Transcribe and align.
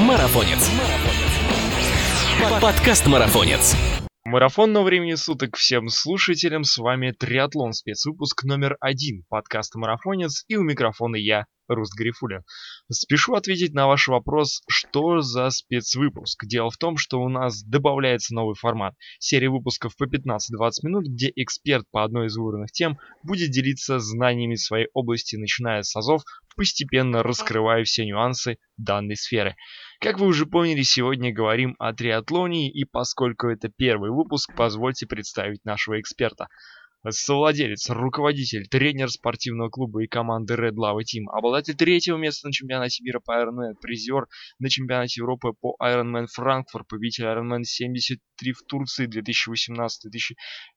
Марафонец. 0.00 0.70
Подкаст 2.62 3.06
Марафонец. 3.06 3.76
Марафонного 4.24 4.84
времени 4.84 5.14
суток 5.14 5.56
всем 5.56 5.88
слушателям, 5.88 6.64
с 6.64 6.78
вами 6.78 7.10
Триатлон, 7.10 7.74
спецвыпуск 7.74 8.44
номер 8.44 8.78
один 8.80 9.24
подкаста 9.28 9.78
«Марафонец» 9.78 10.44
и 10.48 10.56
у 10.56 10.62
микрофона 10.62 11.16
я, 11.16 11.44
Руст 11.68 11.94
Грифуля. 11.96 12.44
Спешу 12.90 13.34
ответить 13.34 13.74
на 13.74 13.86
ваш 13.86 14.08
вопрос, 14.08 14.62
что 14.68 15.20
за 15.20 15.50
спецвыпуск. 15.50 16.46
Дело 16.46 16.70
в 16.70 16.78
том, 16.78 16.96
что 16.96 17.20
у 17.20 17.28
нас 17.28 17.62
добавляется 17.62 18.34
новый 18.34 18.54
формат. 18.54 18.94
Серия 19.18 19.50
выпусков 19.50 19.96
по 19.96 20.04
15-20 20.04 20.38
минут, 20.82 21.06
где 21.06 21.30
эксперт 21.36 21.84
по 21.90 22.04
одной 22.04 22.28
из 22.28 22.36
выбранных 22.36 22.72
тем 22.72 22.98
будет 23.22 23.50
делиться 23.50 23.98
знаниями 23.98 24.54
своей 24.54 24.88
области, 24.94 25.36
начиная 25.36 25.82
с 25.82 25.94
азов, 25.94 26.22
постепенно 26.56 27.22
раскрывая 27.22 27.84
все 27.84 28.04
нюансы 28.04 28.58
данной 28.76 29.16
сферы. 29.16 29.56
Как 30.00 30.18
вы 30.18 30.28
уже 30.28 30.46
поняли, 30.46 30.80
сегодня 30.80 31.30
говорим 31.30 31.76
о 31.78 31.92
триатлоне, 31.92 32.70
и 32.70 32.84
поскольку 32.86 33.48
это 33.48 33.68
первый 33.68 34.10
выпуск, 34.10 34.50
позвольте 34.56 35.06
представить 35.06 35.62
нашего 35.66 36.00
эксперта. 36.00 36.48
Совладелец, 37.06 37.90
руководитель, 37.90 38.66
тренер 38.66 39.10
спортивного 39.10 39.68
клуба 39.68 40.02
и 40.02 40.06
команды 40.06 40.54
Red 40.54 40.76
Lava 40.76 41.00
Team, 41.00 41.24
обладатель 41.30 41.74
третьего 41.74 42.16
места 42.16 42.46
на 42.48 42.52
чемпионате 42.52 43.04
мира 43.04 43.20
по 43.20 43.32
Ironman, 43.32 43.74
призер 43.78 44.26
на 44.58 44.70
чемпионате 44.70 45.20
Европы 45.20 45.52
по 45.60 45.76
Ironman 45.82 46.28
Франкфурт, 46.32 46.88
победитель 46.88 47.24
Ironman 47.24 47.64
73 47.64 48.52
в 48.52 48.62
Турции 48.62 49.06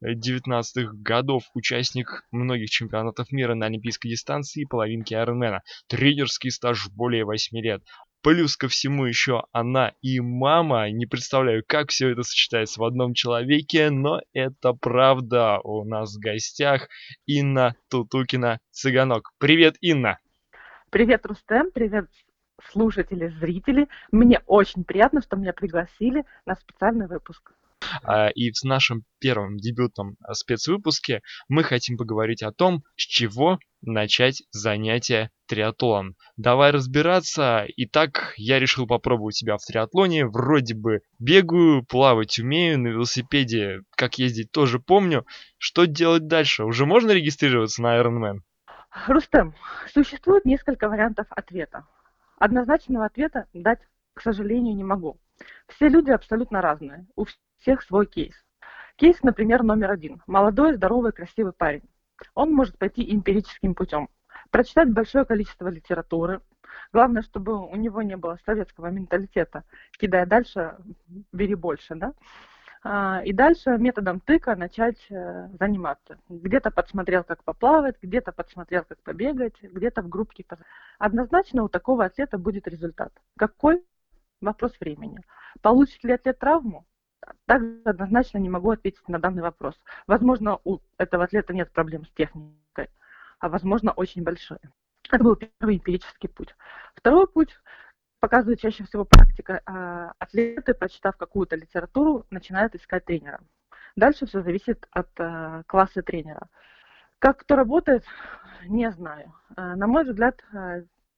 2018-2019 0.03 0.85
годов, 1.01 1.43
участник 1.53 2.25
многих 2.31 2.69
чемпионатов 2.69 3.31
мира 3.31 3.55
на 3.55 3.67
олимпийской 3.67 4.09
дистанции 4.09 4.63
и 4.63 4.65
половинки 4.65 5.13
Ironman, 5.13 5.59
тренерский 5.87 6.51
стаж 6.51 6.89
более 6.89 7.23
8 7.23 7.57
лет, 7.59 7.83
Плюс 8.23 8.55
ко 8.55 8.69
всему 8.69 9.03
еще 9.03 9.43
она 9.51 9.91
и 10.01 10.21
мама. 10.21 10.89
Не 10.89 11.05
представляю, 11.05 11.61
как 11.67 11.89
все 11.89 12.11
это 12.11 12.23
сочетается 12.23 12.79
в 12.79 12.85
одном 12.85 13.13
человеке, 13.13 13.89
но 13.89 14.21
это 14.31 14.71
правда. 14.71 15.59
У 15.61 15.83
нас 15.83 16.15
в 16.15 16.19
гостях 16.19 16.87
Инна 17.25 17.75
Тутукина 17.89 18.59
Цыганок. 18.71 19.33
Привет, 19.39 19.75
Инна! 19.81 20.19
Привет, 20.89 21.25
Рустем, 21.25 21.71
привет, 21.73 22.07
слушатели, 22.71 23.27
зрители. 23.27 23.89
Мне 24.11 24.39
очень 24.45 24.85
приятно, 24.85 25.21
что 25.21 25.35
меня 25.35 25.51
пригласили 25.51 26.23
на 26.45 26.55
специальный 26.55 27.07
выпуск. 27.07 27.51
А, 28.03 28.29
и 28.29 28.51
в 28.51 28.63
нашем 28.63 29.03
первом 29.19 29.57
дебютном 29.57 30.15
а, 30.21 30.33
спецвыпуске 30.33 31.21
мы 31.47 31.63
хотим 31.63 31.97
поговорить 31.97 32.43
о 32.43 32.51
том, 32.51 32.83
с 32.95 33.03
чего 33.03 33.59
начать 33.81 34.43
занятие 34.51 35.29
триатлоном. 35.47 36.15
Давай 36.37 36.71
разбираться. 36.71 37.65
Итак, 37.77 38.33
я 38.37 38.59
решил 38.59 38.87
попробовать 38.87 39.35
себя 39.35 39.57
в 39.57 39.65
триатлоне. 39.65 40.25
Вроде 40.25 40.73
бы 40.73 41.01
бегаю, 41.19 41.85
плавать 41.85 42.39
умею, 42.39 42.79
на 42.79 42.87
велосипеде 42.87 43.81
как 43.95 44.17
ездить 44.17 44.51
тоже 44.51 44.79
помню. 44.79 45.25
Что 45.57 45.85
делать 45.85 46.27
дальше? 46.27 46.63
Уже 46.63 46.85
можно 46.85 47.11
регистрироваться 47.11 47.81
на 47.81 47.99
Ironman? 47.99 48.39
Рустем, 49.07 49.55
существует 49.91 50.45
несколько 50.45 50.87
вариантов 50.87 51.27
ответа. 51.31 51.85
Однозначного 52.37 53.05
ответа 53.05 53.47
дать, 53.53 53.79
к 54.13 54.21
сожалению, 54.21 54.75
не 54.75 54.83
могу. 54.83 55.19
Все 55.67 55.87
люди 55.87 56.11
абсолютно 56.11 56.61
разные. 56.61 57.07
У 57.15 57.25
всех 57.63 57.81
свой 57.81 58.05
кейс. 58.05 58.35
Кейс, 58.97 59.23
например, 59.23 59.63
номер 59.63 59.91
один. 59.91 60.21
Молодой, 60.27 60.75
здоровый, 60.75 61.13
красивый 61.13 61.53
парень. 61.53 61.83
Он 62.35 62.53
может 62.53 62.77
пойти 62.77 63.13
эмпирическим 63.13 63.73
путем. 63.73 64.09
Прочитать 64.51 64.91
большое 64.91 65.25
количество 65.25 65.67
литературы. 65.67 66.41
Главное, 66.91 67.21
чтобы 67.23 67.57
у 67.57 67.75
него 67.75 68.01
не 68.01 68.17
было 68.17 68.37
советского 68.45 68.87
менталитета. 68.87 69.63
Кидая 69.93 70.25
дальше, 70.25 70.75
бери 71.31 71.55
больше, 71.55 71.95
да? 71.95 72.13
А, 72.83 73.21
и 73.23 73.31
дальше 73.31 73.77
методом 73.77 74.19
тыка 74.19 74.55
начать 74.55 74.99
э, 75.09 75.47
заниматься. 75.57 76.17
Где-то 76.27 76.69
подсмотрел, 76.69 77.23
как 77.23 77.43
поплавать, 77.43 77.95
где-то 78.01 78.33
подсмотрел, 78.33 78.83
как 78.83 79.01
побегать, 79.03 79.55
где-то 79.61 80.01
в 80.01 80.09
группке. 80.09 80.45
Однозначно 80.99 81.63
у 81.63 81.69
такого 81.69 82.03
атлета 82.03 82.37
будет 82.37 82.67
результат. 82.67 83.13
Какой? 83.37 83.83
Вопрос 84.41 84.73
времени. 84.81 85.21
Получит 85.61 86.03
ли 86.03 86.11
атлет 86.11 86.39
травму? 86.39 86.85
Также 87.45 87.81
однозначно 87.85 88.37
не 88.37 88.49
могу 88.49 88.71
ответить 88.71 89.07
на 89.07 89.19
данный 89.19 89.41
вопрос. 89.41 89.75
Возможно, 90.07 90.59
у 90.63 90.79
этого 90.97 91.23
атлета 91.23 91.53
нет 91.53 91.71
проблем 91.71 92.05
с 92.05 92.11
техникой, 92.11 92.89
а 93.39 93.49
возможно, 93.49 93.91
очень 93.91 94.23
большие. 94.23 94.59
Это 95.11 95.23
был 95.23 95.35
первый 95.35 95.75
эмпирический 95.75 96.29
путь. 96.29 96.55
Второй 96.95 97.27
путь 97.27 97.55
показывает 98.19 98.59
чаще 98.59 98.85
всего 98.85 99.05
практика. 99.05 99.61
А, 99.65 100.13
атлеты, 100.17 100.73
прочитав 100.73 101.17
какую-то 101.17 101.55
литературу, 101.55 102.25
начинают 102.29 102.73
искать 102.73 103.05
тренера. 103.05 103.41
Дальше 103.95 104.25
все 104.25 104.41
зависит 104.41 104.87
от 104.91 105.09
а, 105.19 105.63
класса 105.67 106.01
тренера. 106.01 106.47
Как 107.19 107.39
кто 107.39 107.55
работает, 107.55 108.05
не 108.65 108.89
знаю. 108.91 109.33
А, 109.55 109.75
на 109.75 109.87
мой 109.87 110.05
взгляд, 110.05 110.41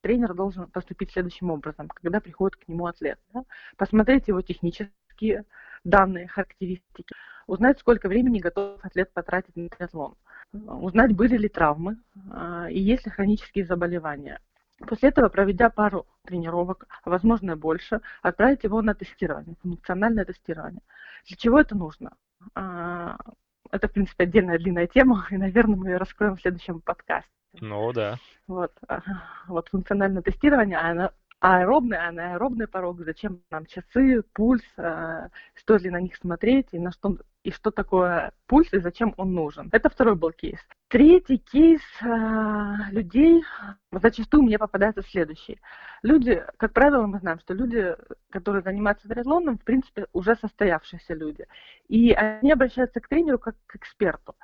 тренер 0.01 0.33
должен 0.33 0.67
поступить 0.67 1.11
следующим 1.11 1.51
образом, 1.51 1.89
когда 1.89 2.19
приходит 2.19 2.57
к 2.57 2.67
нему 2.67 2.87
атлет. 2.87 3.19
Да? 3.33 3.43
Посмотреть 3.77 4.27
его 4.27 4.41
технические 4.41 5.45
данные, 5.85 6.28
характеристики, 6.28 7.06
узнать, 7.47 7.79
сколько 7.79 8.09
времени 8.09 8.40
готов 8.40 8.84
атлет 8.84 9.13
потратить 9.13 9.56
на 9.56 9.69
триатлон, 9.69 10.16
узнать, 10.51 11.16
были 11.16 11.38
ли 11.38 11.47
травмы 11.47 11.97
а, 12.31 12.68
и 12.69 12.79
есть 12.79 13.06
ли 13.06 13.12
хронические 13.12 13.66
заболевания. 13.66 14.41
После 14.79 15.09
этого, 15.09 15.29
проведя 15.29 15.69
пару 15.69 16.06
тренировок, 16.25 16.85
а 17.03 17.09
возможно 17.09 17.56
больше, 17.56 18.01
отправить 18.22 18.63
его 18.63 18.81
на 18.81 18.94
тестирование, 18.94 19.56
функциональное 19.62 20.25
тестирование. 20.25 20.81
Для 21.28 21.38
чего 21.38 21.62
это 21.62 21.78
нужно? 21.78 22.17
А, 22.56 23.17
это, 23.72 23.88
в 23.88 23.91
принципе, 23.94 24.25
отдельная 24.25 24.57
длинная 24.57 24.88
тема, 24.88 25.25
и, 25.31 25.38
наверное, 25.38 25.78
мы 25.78 25.90
ее 25.90 25.97
раскроем 25.97 26.35
в 26.35 26.41
следующем 26.41 26.81
подкасте. 26.81 27.29
Ну 27.62 27.94
да. 27.94 28.17
Вот, 28.47 28.73
вот 29.47 29.69
функциональное 29.69 30.22
тестирование, 30.22 30.78
оно 30.78 31.12
аэробный, 31.40 31.97
анаэробный 31.97 32.68
порог, 32.68 33.01
зачем 33.03 33.41
нам 33.51 33.66
часы, 33.66 34.23
пульс, 34.34 34.63
э, 34.78 35.29
стоит 35.56 35.81
ли 35.81 35.90
на 35.90 36.01
них 36.01 36.16
смотреть 36.16 36.68
и 36.72 36.79
на 36.79 36.91
что 36.91 37.18
и 37.45 37.51
что 37.51 37.69
такое 37.69 38.31
пульс 38.47 38.73
и 38.73 38.79
зачем 38.79 39.13
он 39.17 39.35
нужен. 39.35 39.69
Это 39.72 39.88
второй 39.88 40.16
был 40.16 40.31
кейс. 40.31 40.59
Третий 40.88 41.38
кейс 41.38 41.81
э, 42.01 42.75
людей 42.89 43.44
зачастую 43.91 44.41
мне 44.41 44.57
попадается 44.57 45.03
следующий. 45.03 45.61
Люди, 46.01 46.44
как 46.57 46.73
правило, 46.73 47.05
мы 47.05 47.19
знаем, 47.19 47.39
что 47.39 47.53
люди, 47.53 47.95
которые 48.31 48.63
занимаются 48.63 49.07
триатлоном, 49.07 49.59
в 49.59 49.63
принципе, 49.63 50.07
уже 50.11 50.35
состоявшиеся 50.38 51.13
люди. 51.13 51.45
И 51.88 52.13
они 52.13 52.51
обращаются 52.51 53.00
к 53.00 53.07
тренеру 53.07 53.38
как 53.38 53.55
к 53.67 53.75
эксперту. 53.75 54.35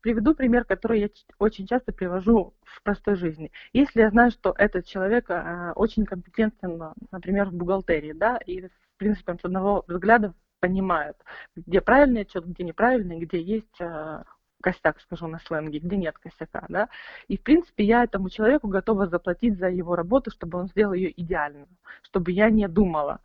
Приведу 0.00 0.36
пример, 0.36 0.64
который 0.64 1.00
я 1.00 1.08
очень 1.40 1.66
часто 1.66 1.92
привожу 1.92 2.54
в 2.62 2.82
простой 2.84 3.16
жизни. 3.16 3.50
Если 3.72 4.00
я 4.00 4.10
знаю, 4.10 4.30
что 4.30 4.54
этот 4.56 4.86
человек 4.86 5.28
э, 5.28 5.72
очень 5.74 6.04
компетентен, 6.04 6.80
например, 7.10 7.46
в 7.46 7.54
бухгалтерии, 7.54 8.12
да, 8.12 8.36
и 8.36 8.68
в 8.68 8.98
принципе, 8.98 9.34
с 9.34 9.44
одного 9.44 9.84
взгляда 9.88 10.34
понимают, 10.62 11.16
где 11.56 11.80
правильный 11.80 12.20
отчет, 12.20 12.46
где 12.46 12.62
неправильный, 12.62 13.18
где 13.18 13.42
есть 13.42 13.80
э, 13.80 14.22
косяк, 14.62 15.00
скажу 15.00 15.26
на 15.26 15.40
сленге, 15.40 15.80
где 15.80 15.96
нет 15.96 16.16
косяка, 16.18 16.64
да. 16.68 16.88
И, 17.26 17.36
в 17.36 17.42
принципе, 17.42 17.84
я 17.84 18.04
этому 18.04 18.30
человеку 18.30 18.68
готова 18.68 19.08
заплатить 19.08 19.58
за 19.58 19.68
его 19.68 19.96
работу, 19.96 20.30
чтобы 20.30 20.58
он 20.60 20.68
сделал 20.68 20.92
ее 20.92 21.12
идеально, 21.20 21.66
чтобы 22.02 22.30
я 22.30 22.48
не 22.48 22.68
думала 22.68 23.18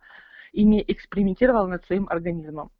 и 0.52 0.64
не 0.64 0.82
экспериментировала 0.82 1.68
над 1.68 1.84
своим 1.86 2.08
организмом. 2.08 2.72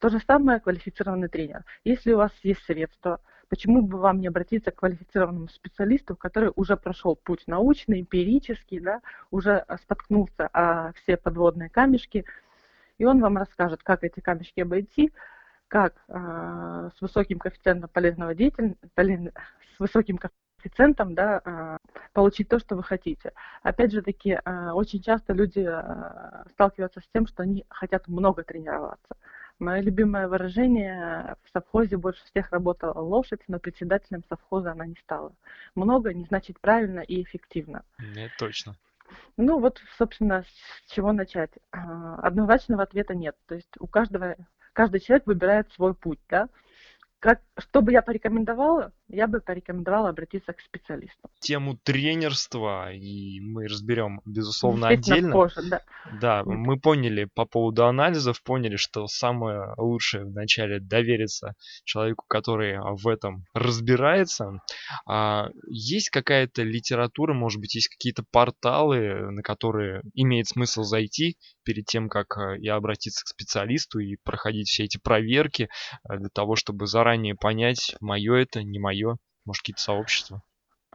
То 0.00 0.10
же 0.10 0.20
самое 0.26 0.60
квалифицированный 0.60 1.28
тренер. 1.28 1.64
Если 1.84 2.12
у 2.12 2.18
вас 2.18 2.32
есть 2.42 2.62
средства, 2.64 3.20
почему 3.48 3.80
бы 3.80 3.98
вам 3.98 4.20
не 4.20 4.26
обратиться 4.26 4.70
к 4.70 4.80
квалифицированному 4.80 5.48
специалисту, 5.48 6.14
который 6.14 6.52
уже 6.56 6.76
прошел 6.76 7.16
путь 7.16 7.44
научный, 7.46 8.00
эмпирический, 8.00 8.80
да, 8.80 9.00
уже 9.30 9.64
споткнулся 9.82 10.48
о 10.48 10.92
все 10.92 11.16
подводные 11.16 11.70
камешки, 11.70 12.26
и 12.98 13.04
он 13.04 13.20
вам 13.20 13.36
расскажет, 13.36 13.82
как 13.82 14.04
эти 14.04 14.20
камешки 14.20 14.60
обойти, 14.60 15.12
как 15.68 15.94
э, 16.08 16.90
с 16.96 17.00
высоким 17.00 17.38
коэффициентом 17.38 17.90
полезного 17.92 18.34
деятельности, 18.34 18.78
с 19.74 19.80
высоким 19.80 20.18
коэффициентом 20.18 21.14
да, 21.14 21.40
э, 21.44 21.76
получить 22.12 22.48
то, 22.48 22.58
что 22.58 22.76
вы 22.76 22.82
хотите. 22.82 23.32
Опять 23.62 23.92
же 23.92 24.02
таки, 24.02 24.38
э, 24.44 24.70
очень 24.70 25.02
часто 25.02 25.32
люди 25.32 25.66
э, 25.66 26.44
сталкиваются 26.52 27.00
с 27.00 27.08
тем, 27.12 27.26
что 27.26 27.42
они 27.42 27.64
хотят 27.68 28.08
много 28.08 28.44
тренироваться. 28.44 29.16
Мое 29.58 29.80
любимое 29.82 30.26
выражение 30.26 31.36
в 31.44 31.50
совхозе 31.52 31.96
больше 31.96 32.24
всех 32.26 32.50
работала 32.50 32.98
лошадь, 33.00 33.40
но 33.46 33.60
председателем 33.60 34.24
совхоза 34.28 34.72
она 34.72 34.86
не 34.86 34.96
стала. 34.96 35.32
Много 35.74 36.12
не 36.12 36.24
значит 36.24 36.60
правильно 36.60 37.00
и 37.00 37.22
эффективно. 37.22 37.84
Нет, 37.98 38.32
точно. 38.38 38.76
Ну 39.36 39.58
вот, 39.58 39.80
собственно, 39.98 40.44
с 40.44 40.92
чего 40.92 41.12
начать? 41.12 41.50
А, 41.72 42.16
однозначного 42.16 42.82
ответа 42.82 43.14
нет. 43.14 43.36
То 43.46 43.54
есть 43.56 43.70
у 43.78 43.86
каждого, 43.86 44.36
каждый 44.72 45.00
человек 45.00 45.26
выбирает 45.26 45.72
свой 45.72 45.94
путь, 45.94 46.20
да? 46.28 46.48
Как 47.18 47.40
что 47.58 47.82
бы 47.82 47.92
я 47.92 48.02
порекомендовала? 48.02 48.92
Я 49.08 49.28
бы 49.28 49.40
порекомендовала 49.40 50.08
обратиться 50.08 50.52
к 50.52 50.60
специалисту. 50.60 51.30
Тему 51.40 51.78
тренерства, 51.82 52.92
и 52.92 53.40
мы 53.40 53.68
разберем, 53.68 54.20
безусловно, 54.24 54.88
отдельно. 54.88 55.32
Позже, 55.32 55.62
да. 55.68 55.82
да, 56.20 56.42
мы 56.44 56.78
поняли 56.78 57.28
по 57.32 57.44
поводу 57.44 57.86
анализов, 57.86 58.42
поняли, 58.42 58.76
что 58.76 59.06
самое 59.06 59.74
лучшее 59.76 60.24
вначале 60.24 60.80
довериться 60.80 61.54
человеку, 61.84 62.24
который 62.28 62.78
в 62.78 63.06
этом 63.06 63.44
разбирается. 63.54 64.60
А 65.06 65.48
есть 65.68 66.10
какая-то 66.10 66.62
литература, 66.62 67.34
может 67.34 67.60
быть, 67.60 67.74
есть 67.74 67.88
какие-то 67.88 68.24
порталы, 68.30 69.30
на 69.30 69.42
которые 69.42 70.02
имеет 70.14 70.48
смысл 70.48 70.82
зайти 70.82 71.36
перед 71.64 71.86
тем, 71.86 72.08
как 72.08 72.36
э, 72.36 72.58
и 72.58 72.68
обратиться 72.68 73.24
к 73.24 73.28
специалисту 73.28 73.98
и 73.98 74.16
проходить 74.22 74.68
все 74.68 74.84
эти 74.84 74.98
проверки 74.98 75.68
э, 76.08 76.18
для 76.18 76.28
того, 76.28 76.56
чтобы 76.56 76.86
заранее 76.86 77.34
понять, 77.44 77.94
мое 78.00 78.36
это, 78.36 78.62
не 78.62 78.78
мое, 78.78 79.18
может, 79.44 79.60
какие-то 79.60 79.82
сообщества? 79.82 80.40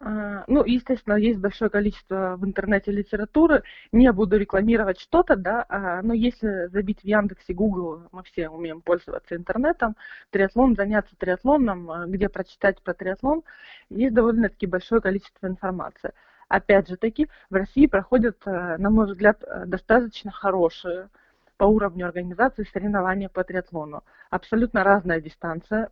А, 0.01 0.44
ну, 0.48 0.63
естественно, 0.66 1.13
есть 1.13 1.38
большое 1.38 1.69
количество 1.69 2.38
в 2.38 2.44
интернете 2.44 2.92
литературы. 2.92 3.62
Не 3.92 4.12
буду 4.12 4.36
рекламировать 4.36 5.00
что-то, 5.00 5.36
да, 5.36 5.63
а, 5.69 6.01
но 6.01 6.16
если 6.16 6.66
забить 6.69 7.01
в 7.01 7.04
Яндексе, 7.04 7.54
Google, 7.54 8.01
мы 8.12 8.24
все 8.24 8.50
умеем 8.50 8.81
пользоваться 8.81 9.36
интернетом, 9.36 9.96
триатлон, 10.31 10.75
заняться 10.75 11.16
триатлоном, 11.16 11.92
а, 11.92 12.07
где 12.07 12.30
прочитать 12.30 12.81
про 12.81 12.95
триатлон, 12.95 13.44
есть 13.92 14.16
довольно-таки 14.16 14.66
большое 14.66 15.02
количество 15.02 15.45
информации. 15.45 16.13
Опять 16.48 16.90
же 16.90 16.98
таки, 16.98 17.28
в 17.52 17.54
России 17.54 17.86
проходят, 17.86 18.44
на 18.44 18.90
мой 18.90 19.06
взгляд, 19.06 19.44
достаточно 19.68 20.31
хорошие 20.31 21.10
по 21.57 21.66
уровню 21.66 22.07
организации 22.07 22.63
соревнования 22.74 23.30
по 23.30 23.44
триатлону. 23.44 24.04
Абсолютно 24.31 24.84
разная 24.84 25.22
дистанция, 25.22 25.92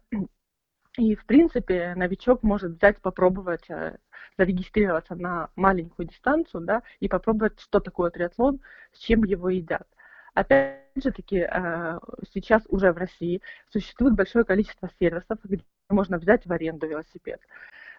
и, 0.97 1.15
в 1.15 1.25
принципе, 1.25 1.93
новичок 1.95 2.43
может 2.43 2.73
взять, 2.73 2.99
попробовать 3.01 3.69
э, 3.69 3.97
зарегистрироваться 4.37 5.15
на 5.15 5.49
маленькую 5.55 6.07
дистанцию, 6.07 6.61
да, 6.61 6.83
и 6.99 7.07
попробовать, 7.07 7.59
что 7.59 7.79
такое 7.79 8.09
триатлон, 8.09 8.59
с 8.93 8.99
чем 8.99 9.23
его 9.23 9.49
едят. 9.49 9.87
Опять 10.33 10.81
же 11.03 11.11
таки, 11.11 11.47
э, 11.49 11.99
сейчас 12.33 12.63
уже 12.69 12.91
в 12.91 12.97
России 12.97 13.41
существует 13.69 14.15
большое 14.15 14.43
количество 14.43 14.89
сервисов, 14.99 15.37
где 15.43 15.63
можно 15.89 16.17
взять 16.17 16.45
в 16.45 16.51
аренду 16.51 16.87
велосипед, 16.87 17.41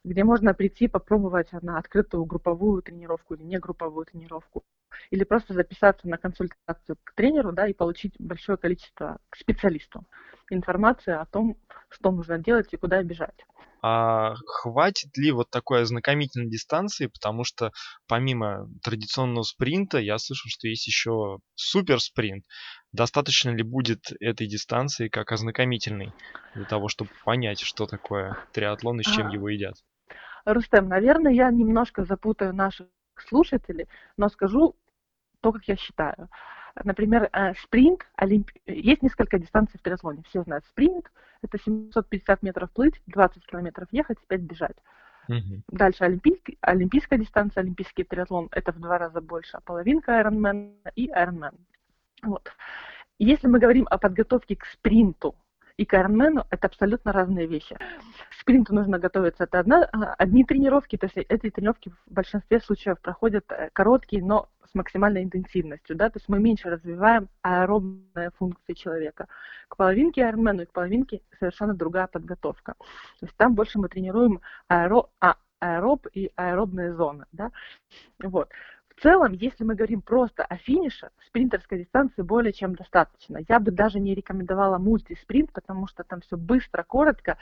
где 0.03 0.25
можно 0.25 0.53
прийти 0.53 0.89
попробовать 0.89 1.53
на 1.53 1.79
открытую 1.79 2.25
групповую 2.25 2.83
тренировку 2.83 3.35
или 3.35 3.45
не 3.45 3.59
групповую 3.59 4.07
тренировку, 4.07 4.65
или 5.11 5.23
просто 5.23 5.55
записаться 5.55 6.09
на 6.09 6.19
консультацию 6.19 6.97
к 7.05 7.15
тренеру, 7.15 7.53
да, 7.53 7.69
и 7.69 7.75
получить 7.75 8.15
большое 8.19 8.59
количество 8.59 9.19
к 9.31 9.37
специалисту 9.37 10.05
информации 10.51 11.13
о 11.13 11.27
том, 11.27 11.57
что 11.89 12.11
нужно 12.11 12.39
делать 12.39 12.69
и 12.73 12.77
куда 12.77 13.03
бежать. 13.03 13.45
А 13.81 14.35
хватит 14.47 15.17
ли 15.17 15.31
вот 15.31 15.51
такой 15.51 15.83
ознакомительной 15.83 16.51
дистанции, 16.51 17.07
потому 17.07 17.45
что 17.45 17.71
помимо 18.09 18.69
традиционного 18.83 19.45
спринта 19.45 19.99
я 19.99 20.19
слышал, 20.19 20.49
что 20.49 20.67
есть 20.67 20.87
еще 20.89 21.39
супер 21.55 22.01
спринт. 22.01 22.45
Достаточно 22.93 23.51
ли 23.51 23.63
будет 23.63 24.13
этой 24.21 24.49
дистанции 24.49 25.09
как 25.09 25.31
ознакомительной 25.31 26.13
для 26.55 26.65
того, 26.65 26.89
чтобы 26.89 27.11
понять, 27.25 27.61
что 27.61 27.87
такое 27.87 28.37
триатлон 28.53 29.01
и 29.01 29.05
с 29.05 29.07
чем 29.07 29.29
а, 29.29 29.33
его 29.33 29.49
едят? 29.49 29.77
Рустем, 30.45 30.89
наверное, 30.89 31.33
я 31.33 31.51
немножко 31.51 32.05
запутаю 32.05 32.53
наших 32.55 32.89
слушателей, 33.29 33.87
но 34.17 34.29
скажу 34.29 34.75
то, 35.41 35.53
как 35.53 35.65
я 35.69 35.77
считаю. 35.77 36.29
Например, 36.85 37.29
э, 37.33 37.55
спринт, 37.55 38.07
олимп... 38.17 38.51
есть 38.67 39.03
несколько 39.03 39.39
дистанций 39.39 39.79
в 39.79 39.83
триатлоне. 39.83 40.23
Все 40.29 40.43
знают 40.43 40.65
спринт, 40.67 41.11
это 41.43 41.59
750 41.59 42.43
метров 42.43 42.71
плыть, 42.71 43.01
20 43.07 43.47
километров 43.47 43.89
ехать, 43.93 44.19
5 44.27 44.41
бежать. 44.41 44.77
Угу. 45.29 45.63
Дальше 45.69 46.05
олимпийский, 46.05 46.59
олимпийская 46.61 47.19
дистанция, 47.19 47.63
олимпийский 47.63 48.05
триатлон, 48.05 48.49
это 48.51 48.73
в 48.73 48.81
два 48.81 48.99
раза 48.99 49.21
больше, 49.21 49.57
а 49.59 49.61
половинка 49.61 50.21
Ironman 50.21 50.73
и 50.97 51.11
Ironman. 51.11 51.55
Вот. 52.23 52.51
Если 53.19 53.47
мы 53.47 53.59
говорим 53.59 53.87
о 53.91 53.99
подготовке 53.99 54.57
к 54.57 54.65
спринту, 54.65 55.35
и 55.77 55.85
к 55.85 55.95
Ironman 55.95 56.45
это 56.51 56.67
абсолютно 56.67 57.13
разные 57.13 57.47
вещи. 57.47 57.77
Спринту 58.41 58.75
нужно 58.75 58.99
готовиться. 58.99 59.45
Это 59.45 59.59
одна, 59.59 59.89
а, 59.93 60.15
одни 60.15 60.45
тренировки, 60.45 60.97
то 60.97 61.07
есть 61.07 61.17
эти 61.17 61.51
тренировки 61.51 61.91
в 61.91 62.13
большинстве 62.13 62.61
случаев 62.61 63.01
проходят 63.01 63.45
э, 63.51 63.71
короткие, 63.73 64.23
но 64.23 64.49
с 64.71 64.75
максимальной 64.75 65.25
интенсивностью, 65.25 65.97
да, 65.97 66.11
то 66.11 66.19
есть 66.19 66.29
мы 66.29 66.39
меньше 66.39 66.69
развиваем 66.69 67.29
аэробные 67.43 68.31
функции 68.37 68.75
человека. 68.75 69.27
К 69.69 69.77
половинке 69.77 70.23
Ironman 70.23 70.63
и 70.63 70.67
к 70.67 70.73
половинке 70.73 71.23
совершенно 71.39 71.75
другая 71.75 72.07
подготовка. 72.07 72.75
То 72.79 73.27
есть 73.27 73.37
там 73.37 73.55
больше 73.55 73.79
мы 73.79 73.89
тренируем 73.89 74.41
аэро, 74.69 75.05
а, 75.21 75.37
аэроб 75.61 76.07
и 76.13 76.31
аэробные 76.37 76.95
зоны, 76.95 77.25
да, 77.33 77.51
вот. 78.23 78.51
В 78.99 79.01
целом, 79.01 79.33
если 79.33 79.63
мы 79.63 79.77
говорим 79.77 80.03
просто 80.03 80.45
о 80.45 80.57
финише, 80.57 81.11
спринтерской 81.29 81.79
дистанции 81.79 82.23
более 82.23 82.53
чем 82.53 82.75
достаточно. 82.75 83.39
Я 83.49 83.61
бы 83.61 83.71
даже 83.71 84.01
не 84.01 84.13
рекомендовала 84.13 84.79
мультиспринт, 84.79 85.53
потому 85.53 85.87
что 85.87 86.03
там 86.03 86.21
все 86.21 86.37
быстро, 86.37 86.83
коротко. 86.83 87.39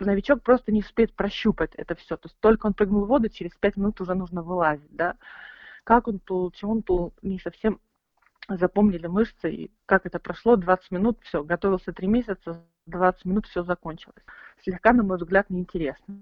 Новичок 0.00 0.42
просто 0.42 0.72
не 0.72 0.80
успеет 0.80 1.12
прощупать 1.12 1.74
это 1.74 1.94
все. 1.94 2.16
То 2.16 2.28
есть 2.28 2.40
только 2.40 2.64
он 2.64 2.72
прыгнул 2.72 3.04
в 3.04 3.08
воду, 3.08 3.28
через 3.28 3.54
5 3.56 3.76
минут 3.76 4.00
уже 4.00 4.14
нужно 4.14 4.42
вылазить, 4.42 4.96
да. 4.96 5.16
Как 5.84 6.08
он 6.08 6.20
плыл, 6.20 6.50
чего 6.52 6.72
он 6.72 6.82
плыл, 6.82 7.12
не 7.20 7.38
совсем 7.38 7.80
запомнили 8.48 9.06
мышцы, 9.06 9.50
и 9.50 9.70
как 9.84 10.06
это 10.06 10.18
прошло, 10.18 10.56
20 10.56 10.90
минут, 10.90 11.18
все, 11.22 11.44
готовился 11.44 11.92
3 11.92 12.06
месяца, 12.06 12.64
20 12.86 13.26
минут 13.26 13.46
все 13.46 13.62
закончилось. 13.62 14.24
Слегка, 14.62 14.94
на 14.94 15.02
мой 15.02 15.18
взгляд, 15.18 15.50
неинтересно. 15.50 16.16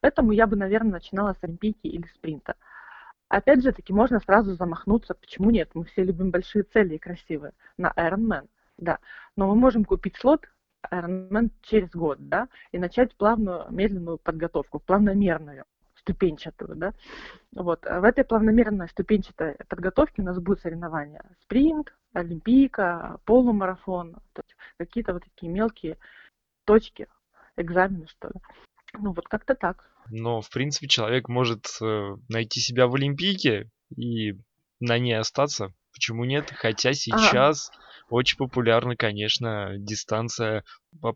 Поэтому 0.00 0.30
я 0.30 0.46
бы, 0.46 0.54
наверное, 0.54 0.92
начинала 0.92 1.34
с 1.34 1.42
олимпийки 1.42 1.88
или 1.88 2.06
спринта. 2.14 2.54
Опять 3.28 3.62
же 3.62 3.72
таки, 3.72 3.92
можно 3.92 4.20
сразу 4.20 4.54
замахнуться, 4.54 5.14
почему 5.14 5.50
нет, 5.50 5.70
мы 5.74 5.84
все 5.84 6.02
любим 6.02 6.30
большие 6.30 6.62
цели 6.62 6.94
и 6.94 6.98
красивые, 6.98 7.52
на 7.76 7.92
Ironman, 7.96 8.48
да. 8.78 8.98
Но 9.36 9.48
мы 9.48 9.54
можем 9.54 9.84
купить 9.84 10.16
слот 10.16 10.46
Ironman 10.90 11.50
через 11.62 11.90
год, 11.90 12.18
да, 12.20 12.48
и 12.72 12.78
начать 12.78 13.14
плавную, 13.16 13.66
медленную 13.70 14.16
подготовку, 14.16 14.78
плавномерную, 14.78 15.64
ступенчатую, 15.96 16.74
да. 16.76 16.94
Вот, 17.54 17.84
в 17.84 18.04
этой 18.04 18.24
плавномерной 18.24 18.88
ступенчатой 18.88 19.56
подготовке 19.68 20.22
у 20.22 20.24
нас 20.24 20.38
будут 20.38 20.60
соревнования 20.62 21.22
спринт, 21.42 21.94
олимпийка, 22.14 23.20
полумарафон, 23.26 24.16
какие-то 24.78 25.12
вот 25.12 25.24
такие 25.24 25.52
мелкие 25.52 25.98
точки, 26.64 27.08
экзамены, 27.56 28.06
что 28.06 28.28
ли. 28.28 28.40
Ну, 29.00 29.12
вот 29.12 29.28
как-то 29.28 29.54
так. 29.54 29.90
Но, 30.10 30.40
в 30.40 30.50
принципе, 30.50 30.88
человек 30.88 31.28
может 31.28 31.66
э, 31.80 32.16
найти 32.28 32.60
себя 32.60 32.86
в 32.86 32.94
Олимпийке 32.94 33.70
и 33.94 34.34
на 34.80 34.98
ней 34.98 35.18
остаться. 35.18 35.72
Почему 35.92 36.24
нет? 36.24 36.50
Хотя 36.56 36.92
сейчас 36.92 37.70
а. 37.70 38.04
очень 38.10 38.38
популярна, 38.38 38.96
конечно, 38.96 39.74
дистанция 39.78 40.64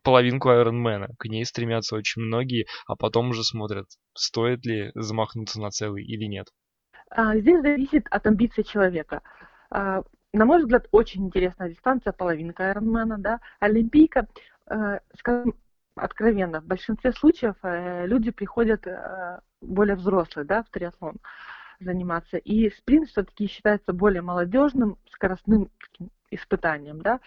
половинку 0.02 0.50
Айронмена. 0.50 1.08
К 1.18 1.26
ней 1.26 1.44
стремятся 1.44 1.96
очень 1.96 2.22
многие, 2.22 2.66
а 2.86 2.96
потом 2.96 3.30
уже 3.30 3.44
смотрят, 3.44 3.86
стоит 4.14 4.64
ли 4.66 4.90
замахнуться 4.94 5.60
на 5.60 5.70
целый 5.70 6.04
или 6.04 6.24
нет. 6.24 6.48
А, 7.10 7.36
здесь 7.36 7.60
зависит 7.62 8.06
от 8.10 8.26
амбиций 8.26 8.64
человека. 8.64 9.22
А, 9.70 10.02
на 10.32 10.44
мой 10.44 10.60
взгляд, 10.60 10.88
очень 10.92 11.26
интересная 11.26 11.68
дистанция, 11.68 12.12
половинка 12.12 12.68
Айронмена, 12.68 13.18
да. 13.18 13.40
Олимпийка, 13.60 14.26
э, 14.66 14.98
скажем, 15.18 15.54
откровенно, 15.94 16.60
в 16.60 16.66
большинстве 16.66 17.12
случаев 17.12 17.56
э, 17.62 18.06
люди 18.06 18.30
приходят 18.30 18.86
э, 18.86 19.40
более 19.60 19.96
взрослые, 19.96 20.46
да, 20.46 20.62
в 20.62 20.70
триатлон 20.70 21.16
заниматься. 21.80 22.36
И 22.36 22.70
спринт 22.70 23.08
все-таки 23.08 23.46
считается 23.46 23.92
более 23.92 24.22
молодежным, 24.22 24.98
скоростным 25.10 25.70
испытанием, 26.30 27.02
да. 27.02 27.20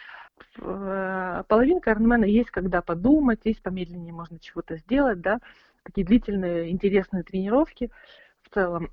Э, 0.58 1.44
половинка 1.48 1.92
Ironman 1.92 2.26
есть 2.26 2.52
когда 2.52 2.82
подумать, 2.82 3.42
есть 3.44 3.62
помедленнее 3.62 4.14
можно 4.14 4.40
чего-то 4.40 4.78
сделать, 4.78 5.22
да, 5.22 5.40
такие 5.84 6.06
длительные, 6.06 6.72
интересные 6.72 7.24
тренировки 7.24 7.92
в 8.42 8.54
целом. 8.54 8.92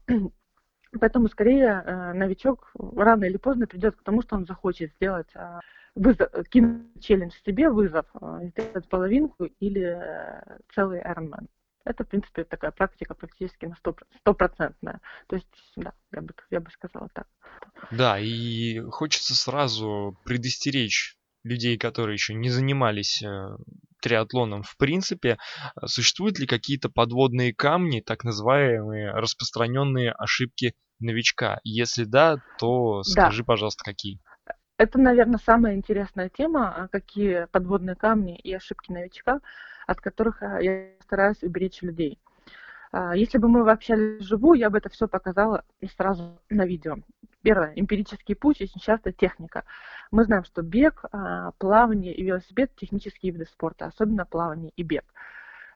Поэтому 1.01 1.29
скорее 1.29 2.13
новичок 2.13 2.71
рано 2.79 3.25
или 3.25 3.39
поздно 3.39 3.67
придет 3.67 3.97
к 3.97 4.03
тому, 4.03 4.21
что 4.21 4.37
он 4.37 4.45
захочет 4.45 4.93
сделать 4.93 5.31
э, 5.35 5.61
вызов, 5.95 6.31
кинуть 6.49 7.03
челлендж 7.03 7.33
себе, 7.45 7.71
вызов, 7.71 8.07
э, 8.21 8.49
сделать 8.49 8.89
половинку 8.89 9.45
или 9.61 9.83
э, 9.83 10.59
целый 10.75 11.01
Ironman. 11.01 11.47
Это, 11.85 12.05
в 12.05 12.09
принципе, 12.09 12.45
такая 12.45 12.71
практика 12.71 13.15
практически 13.15 13.67
на 13.67 13.77
стопроцентная. 14.21 15.01
То 15.27 15.37
есть, 15.37 15.49
да, 15.77 15.93
я 16.13 16.23
бы, 16.23 16.35
я 16.51 16.61
бы 16.61 16.71
сказала 16.71 17.09
так. 17.13 17.27
Да, 17.91 18.21
и 18.21 18.79
хочется 18.91 19.35
сразу 19.35 20.17
предостеречь 20.25 21.17
людей, 21.43 21.77
которые 21.77 22.15
еще 22.15 22.35
не 22.35 22.51
занимались 22.51 23.21
э, 23.23 23.57
триатлоном 24.01 24.63
в 24.63 24.77
принципе, 24.77 25.39
существуют 25.85 26.39
ли 26.39 26.47
какие-то 26.47 26.89
подводные 26.89 27.55
камни, 27.55 28.01
так 28.01 28.23
называемые 28.23 29.11
распространенные 29.13 30.13
ошибки 30.13 30.75
новичка? 31.01 31.59
Если 31.65 32.05
да, 32.05 32.37
то 32.59 33.03
скажи, 33.03 33.43
да. 33.43 33.47
пожалуйста, 33.47 33.83
какие? 33.85 34.21
Это, 34.83 34.99
наверное, 34.99 35.39
самая 35.39 35.77
интересная 35.77 36.29
тема, 36.29 36.75
а 36.75 36.89
какие 36.89 37.47
подводные 37.53 37.95
камни 37.95 38.37
и 38.37 38.53
ошибки 38.53 38.91
новичка. 38.91 39.41
от 39.87 40.01
которых 40.01 40.43
э, 40.43 40.59
я 40.61 41.05
стараюсь 41.05 41.41
уберечь 41.45 41.83
людей. 41.83 42.19
А, 42.91 43.15
если 43.15 43.39
бы 43.39 43.47
мы 43.49 43.71
общались 43.71 44.21
вживую, 44.21 44.59
я 44.59 44.71
бы 44.71 44.79
это 44.79 44.89
все 44.89 45.07
показала 45.07 45.65
сразу 45.97 46.37
на 46.51 46.67
видео. 46.67 46.97
Первое, 47.43 47.73
эмпирический 47.77 48.35
путь, 48.35 48.61
очень 48.61 48.81
часто 48.81 49.13
техника. 49.13 49.63
Мы 50.11 50.25
знаем, 50.25 50.43
что 50.43 50.63
бег, 50.63 51.05
а, 51.13 51.53
плавание 51.59 52.13
и 52.13 52.25
велосипед– 52.25 52.73
технические 52.77 53.31
виды 53.31 53.45
спорта, 53.45 53.87
особенно 53.87 54.27
плавание 54.27 54.73
и 54.75 54.83
бег. 54.83 55.05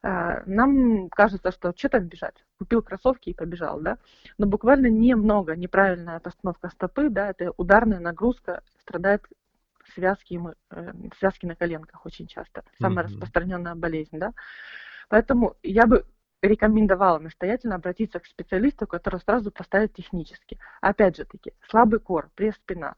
А, 0.09 0.41
нам 0.45 1.09
кажется, 1.09 1.51
что 1.51 1.73
что 1.75 1.89
там 1.89 2.05
бежать? 2.07 2.45
Купил 2.57 2.81
кроссовки 2.81 3.31
и 3.31 3.33
побежал, 3.33 3.81
да? 3.81 3.97
Но 4.37 4.47
буквально 4.47 4.87
немного 4.87 5.57
неправильная 5.57 6.21
постановка 6.21 6.69
стопы, 6.69 7.09
да, 7.09 7.31
это 7.31 7.51
ударная 7.57 7.99
нагрузка, 7.99 8.63
страдает 8.79 9.27
связки, 9.93 10.39
э, 10.71 10.93
связки 11.19 11.45
на 11.45 11.55
коленках 11.55 12.05
очень 12.05 12.25
часто. 12.25 12.63
Самая 12.79 13.03
mm-hmm. 13.03 13.09
распространенная 13.09 13.75
болезнь, 13.75 14.17
да? 14.17 14.31
Поэтому 15.09 15.57
я 15.61 15.85
бы 15.85 16.05
рекомендовала 16.41 17.19
настоятельно 17.19 17.75
обратиться 17.75 18.21
к 18.21 18.27
специалисту, 18.27 18.87
который 18.87 19.19
сразу 19.19 19.51
поставит 19.51 19.93
технически. 19.93 20.57
Опять 20.79 21.17
же 21.17 21.25
таки, 21.25 21.51
слабый 21.67 21.99
кор, 21.99 22.29
пресс, 22.33 22.55
спина. 22.55 22.95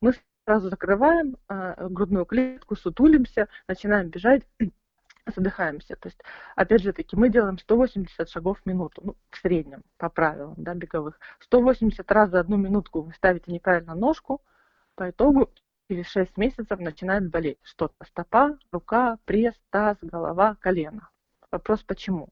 Мы 0.00 0.14
сразу 0.44 0.68
закрываем 0.68 1.36
э, 1.48 1.86
грудную 1.90 2.24
клетку, 2.24 2.74
сутулимся, 2.74 3.46
начинаем 3.68 4.08
бежать, 4.08 4.42
задыхаемся. 5.30 5.96
То 5.96 6.08
есть, 6.08 6.20
опять 6.56 6.82
же 6.82 6.92
таки, 6.92 7.16
мы 7.16 7.28
делаем 7.28 7.58
180 7.58 8.28
шагов 8.28 8.60
в 8.60 8.66
минуту, 8.66 9.02
ну, 9.04 9.16
в 9.30 9.36
среднем, 9.36 9.82
по 9.96 10.08
правилам, 10.08 10.54
да, 10.56 10.74
беговых. 10.74 11.18
180 11.40 12.10
раз 12.12 12.30
за 12.30 12.40
одну 12.40 12.56
минутку 12.56 13.02
вы 13.02 13.12
ставите 13.14 13.52
неправильно 13.52 13.94
ножку, 13.94 14.42
по 14.94 15.10
итогу 15.10 15.50
через 15.88 16.06
6 16.08 16.36
месяцев 16.36 16.78
начинает 16.78 17.28
болеть 17.30 17.58
что-то. 17.62 17.94
Стопа, 18.04 18.58
рука, 18.72 19.18
пресс, 19.24 19.54
таз, 19.70 19.96
голова, 20.02 20.56
колено. 20.60 21.10
Вопрос 21.50 21.82
почему? 21.82 22.28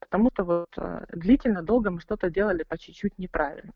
потому 0.00 0.30
что 0.32 0.44
вот 0.44 0.68
э, 0.76 1.04
длительно, 1.12 1.62
долго 1.62 1.90
мы 1.90 2.00
что-то 2.00 2.30
делали 2.30 2.62
по 2.62 2.78
чуть-чуть 2.78 3.18
неправильно. 3.18 3.72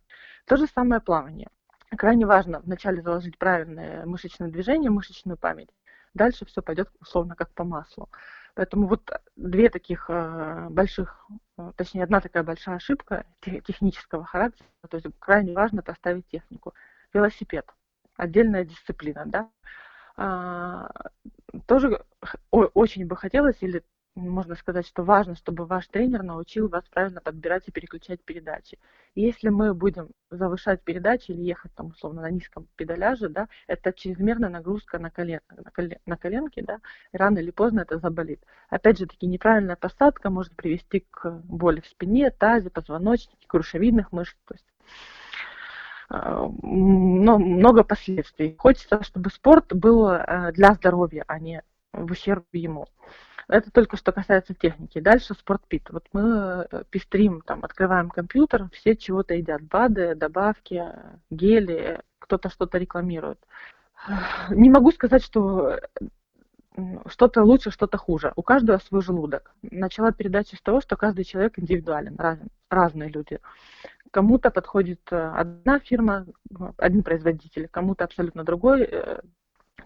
То 0.46 0.56
же 0.56 0.66
самое 0.66 1.00
плавание. 1.00 1.48
Крайне 1.96 2.26
важно 2.26 2.60
вначале 2.60 3.02
заложить 3.02 3.38
правильное 3.38 4.06
мышечное 4.06 4.48
движение, 4.48 4.90
мышечную 4.90 5.36
память. 5.36 5.68
Дальше 6.14 6.44
все 6.46 6.62
пойдет 6.62 6.88
условно 7.00 7.34
как 7.34 7.50
по 7.52 7.64
маслу. 7.64 8.08
Поэтому 8.54 8.86
вот 8.86 9.10
две 9.36 9.70
таких 9.70 10.06
э, 10.08 10.66
больших, 10.68 11.26
э, 11.56 11.72
точнее 11.76 12.04
одна 12.04 12.20
такая 12.20 12.42
большая 12.42 12.76
ошибка 12.76 13.24
технического 13.40 14.24
характера, 14.24 14.66
то 14.88 14.96
есть 14.98 15.06
крайне 15.18 15.54
важно 15.54 15.82
поставить 15.82 16.28
технику. 16.28 16.74
Велосипед, 17.14 17.66
отдельная 18.16 18.64
дисциплина, 18.64 19.24
да. 19.26 19.50
А, 20.16 20.90
тоже 21.66 22.04
очень 22.50 23.06
бы 23.06 23.16
хотелось, 23.16 23.56
или 23.62 23.82
можно 24.14 24.54
сказать, 24.56 24.86
что 24.86 25.02
важно, 25.02 25.34
чтобы 25.36 25.64
ваш 25.64 25.88
тренер 25.88 26.22
научил 26.22 26.68
вас 26.68 26.84
правильно 26.90 27.20
подбирать 27.20 27.68
и 27.68 27.72
переключать 27.72 28.22
передачи. 28.22 28.78
если 29.14 29.48
мы 29.48 29.74
будем 29.74 30.10
завышать 30.30 30.82
передачи 30.82 31.30
или 31.30 31.42
ехать 31.42 31.74
там 31.74 31.88
условно 31.88 32.22
на 32.22 32.30
низком 32.30 32.66
педаляже, 32.76 33.28
да, 33.28 33.48
это 33.66 33.92
чрезмерная 33.92 34.48
нагрузка 34.48 34.98
на, 34.98 35.10
колен, 35.10 35.40
на, 35.50 35.70
колен, 35.70 35.98
на 36.06 36.16
коленки, 36.16 36.60
да, 36.60 36.80
и 37.12 37.16
рано 37.16 37.38
или 37.38 37.50
поздно 37.50 37.80
это 37.80 37.98
заболит. 37.98 38.44
Опять 38.68 38.98
же 38.98 39.06
таки, 39.06 39.26
неправильная 39.26 39.76
посадка 39.76 40.30
может 40.30 40.54
привести 40.56 41.06
к 41.10 41.30
боли 41.44 41.80
в 41.80 41.86
спине, 41.86 42.30
тазе, 42.30 42.70
позвоночнике, 42.70 43.46
крушевидных 43.46 44.12
мышц, 44.12 44.36
то 44.46 44.54
есть 44.54 44.66
а, 46.08 46.50
но 46.62 47.38
много 47.38 47.84
последствий. 47.84 48.54
Хочется, 48.58 49.02
чтобы 49.02 49.30
спорт 49.30 49.72
был 49.74 50.10
э, 50.10 50.52
для 50.52 50.74
здоровья, 50.74 51.24
а 51.26 51.38
не 51.38 51.62
в 51.92 52.10
ущерб 52.12 52.44
ему. 52.52 52.86
Это 53.48 53.70
только 53.70 53.96
что 53.96 54.12
касается 54.12 54.54
техники. 54.54 55.00
Дальше 55.00 55.34
спортпит. 55.34 55.90
Вот 55.90 56.06
мы 56.12 56.66
э, 56.70 56.84
пестрим, 56.90 57.40
там, 57.42 57.64
открываем 57.64 58.08
компьютер, 58.08 58.68
все 58.72 58.96
чего-то 58.96 59.34
едят. 59.34 59.62
БАДы, 59.62 60.14
добавки, 60.14 60.84
гели, 61.30 62.00
кто-то 62.18 62.48
что-то 62.50 62.78
рекламирует. 62.78 63.38
Не 64.50 64.70
могу 64.70 64.92
сказать, 64.92 65.22
что 65.22 65.78
что-то 67.06 67.42
лучше, 67.42 67.70
что-то 67.70 67.98
хуже. 67.98 68.32
У 68.36 68.42
каждого 68.42 68.78
свой 68.78 69.02
желудок. 69.02 69.54
Начала 69.62 70.12
передачи 70.12 70.54
с 70.54 70.62
того, 70.62 70.80
что 70.80 70.96
каждый 70.96 71.24
человек 71.24 71.58
индивидуален, 71.58 72.16
разен, 72.16 72.48
разные 72.70 73.10
люди. 73.10 73.40
Кому-то 74.10 74.50
подходит 74.50 75.00
э, 75.10 75.16
одна 75.16 75.78
фирма, 75.78 76.26
один 76.76 77.02
производитель, 77.02 77.68
кому-то 77.68 78.04
абсолютно 78.04 78.44
другой 78.44 78.82
э, 78.82 79.20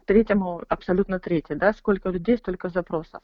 третьему 0.06 0.62
абсолютно 0.68 1.18
третий, 1.18 1.54
да, 1.54 1.72
сколько 1.72 2.08
людей, 2.10 2.38
столько 2.38 2.68
запросов. 2.68 3.22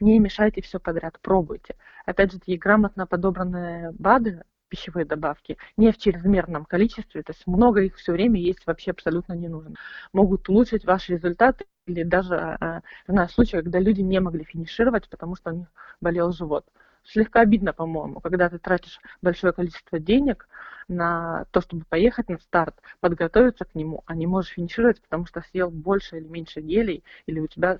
Не 0.00 0.18
мешайте 0.18 0.62
все 0.62 0.78
подряд, 0.80 1.18
пробуйте. 1.20 1.76
Опять 2.06 2.32
же, 2.32 2.38
такие 2.38 2.58
грамотно 2.58 3.06
подобранные 3.06 3.92
БАДы, 3.92 4.44
пищевые 4.68 5.04
добавки, 5.04 5.56
не 5.76 5.92
в 5.92 5.98
чрезмерном 5.98 6.64
количестве, 6.64 7.22
то 7.22 7.32
есть 7.32 7.46
много 7.46 7.82
их 7.82 7.96
все 7.96 8.12
время 8.12 8.40
есть 8.40 8.66
вообще 8.66 8.90
абсолютно 8.90 9.34
не 9.34 9.48
нужно. 9.48 9.76
Могут 10.12 10.48
улучшить 10.48 10.84
ваши 10.84 11.12
результаты 11.12 11.66
или 11.86 12.02
даже, 12.02 12.34
а, 12.36 12.82
знаю 13.06 13.28
случаи, 13.28 13.58
когда 13.58 13.78
люди 13.78 14.00
не 14.00 14.20
могли 14.20 14.44
финишировать, 14.44 15.08
потому 15.08 15.36
что 15.36 15.50
у 15.50 15.54
них 15.54 15.68
болел 16.00 16.32
живот 16.32 16.66
слегка 17.04 17.40
обидно, 17.40 17.72
по-моему, 17.72 18.20
когда 18.20 18.48
ты 18.48 18.58
тратишь 18.58 19.00
большое 19.22 19.52
количество 19.52 19.98
денег 19.98 20.48
на 20.88 21.46
то, 21.50 21.60
чтобы 21.60 21.84
поехать 21.84 22.28
на 22.28 22.38
старт, 22.38 22.74
подготовиться 23.00 23.64
к 23.64 23.74
нему, 23.74 24.02
а 24.06 24.14
не 24.14 24.26
можешь 24.26 24.52
финишировать, 24.52 25.00
потому 25.00 25.26
что 25.26 25.42
съел 25.42 25.70
больше 25.70 26.18
или 26.18 26.26
меньше 26.26 26.60
гелей, 26.60 27.04
или 27.26 27.40
у 27.40 27.46
тебя 27.46 27.78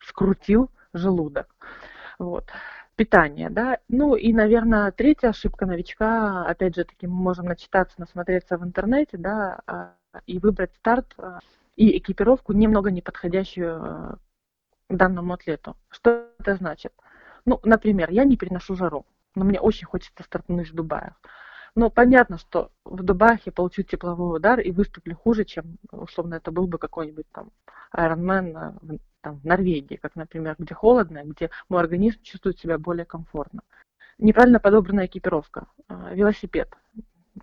скрутил 0.00 0.70
желудок. 0.92 1.54
Вот. 2.18 2.46
Питание, 2.96 3.48
да. 3.48 3.78
Ну 3.88 4.16
и, 4.16 4.32
наверное, 4.32 4.90
третья 4.90 5.28
ошибка 5.28 5.66
новичка, 5.66 6.44
опять 6.44 6.74
же 6.74 6.84
таки, 6.84 7.06
мы 7.06 7.14
можем 7.14 7.46
начитаться, 7.46 7.94
насмотреться 7.98 8.58
в 8.58 8.64
интернете, 8.64 9.16
да, 9.18 9.60
а, 9.66 9.94
и 10.26 10.40
выбрать 10.40 10.74
старт 10.74 11.14
а, 11.16 11.38
и 11.76 11.96
экипировку 11.98 12.54
немного 12.54 12.90
не 12.90 13.00
подходящую 13.00 13.76
а, 13.80 14.18
данному 14.88 15.34
атлету. 15.34 15.76
Что 15.90 16.28
это 16.40 16.56
значит? 16.56 16.92
Ну, 17.48 17.58
например, 17.64 18.10
я 18.10 18.24
не 18.24 18.36
переношу 18.36 18.76
жару, 18.76 19.06
но 19.34 19.42
мне 19.42 19.58
очень 19.58 19.86
хочется 19.86 20.22
стартнуть 20.22 20.70
в 20.70 20.74
Дубае. 20.74 21.14
Но 21.74 21.88
понятно, 21.88 22.36
что 22.36 22.70
в 22.84 23.02
Дубае 23.02 23.38
я 23.46 23.52
получу 23.52 23.82
тепловой 23.82 24.36
удар 24.36 24.60
и 24.60 24.70
выступлю 24.70 25.16
хуже, 25.16 25.46
чем, 25.46 25.78
условно, 25.90 26.34
это 26.34 26.50
был 26.50 26.66
бы 26.66 26.76
какой-нибудь 26.76 27.26
там 27.32 27.50
Ironman 27.96 28.78
в, 28.82 28.98
там, 29.22 29.38
в 29.38 29.44
Норвегии, 29.46 29.96
как, 29.96 30.14
например, 30.14 30.56
где 30.58 30.74
холодно, 30.74 31.22
где 31.24 31.48
мой 31.70 31.80
организм 31.80 32.20
чувствует 32.22 32.58
себя 32.58 32.76
более 32.76 33.06
комфортно. 33.06 33.62
Неправильно 34.18 34.60
подобранная 34.60 35.06
экипировка, 35.06 35.68
э, 35.88 36.14
велосипед, 36.14 36.68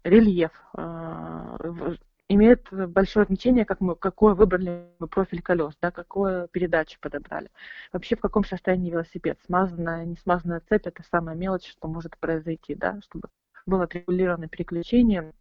рельеф, 0.03 0.51
э, 0.77 1.95
имеет 2.27 2.67
большое 2.71 3.25
значение, 3.25 3.65
как 3.65 3.81
мы, 3.81 3.95
какой 3.95 4.35
выбрали 4.35 4.87
мы 4.99 5.07
профиль 5.07 5.41
колес, 5.41 5.73
да, 5.81 5.91
какую 5.91 6.47
передачу 6.47 6.97
подобрали. 6.99 7.49
Вообще 7.93 8.15
в 8.15 8.21
каком 8.21 8.43
состоянии 8.43 8.91
велосипед. 8.91 9.39
Смазанная, 9.45 10.05
не 10.05 10.15
смазанная 10.17 10.61
цепь– 10.67 10.85
это 10.87 11.03
самая 11.11 11.35
мелочь, 11.35 11.69
что 11.69 11.87
может 11.87 12.17
произойти, 12.17 12.75
да, 12.75 12.99
чтобы 13.01 13.29
было 13.65 13.83
отрегулировано 13.83 14.47
переключение, 14.47 15.33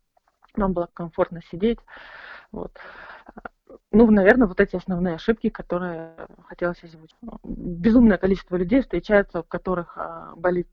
нам 0.56 0.72
было 0.72 0.88
комфортно 0.92 1.40
сидеть. 1.50 1.78
Вот. 2.52 2.78
Ну, 3.90 4.10
наверное, 4.10 4.46
вот 4.46 4.60
эти 4.60 4.76
основные 4.76 5.16
ошибки, 5.16 5.48
которые 5.48 6.14
хотелось 6.46 6.82
озвучить. 6.82 7.16
Безумное 7.42 8.18
количество 8.18 8.56
людей 8.56 8.82
встречается, 8.82 9.40
у 9.40 9.42
которых 9.42 9.96
а, 9.96 10.34
болит 10.36 10.68